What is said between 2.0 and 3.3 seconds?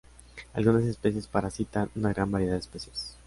gran variedad de especies.